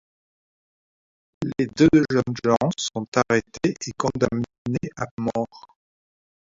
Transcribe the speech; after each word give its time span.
Les 1.59 1.67
deux 1.67 1.87
jeunes 2.09 2.35
gens 2.43 2.55
sont 2.75 3.05
arrêtés 3.29 3.75
et 3.85 3.91
condamnés 3.95 4.95
à 4.97 5.05
mort. 5.19 5.77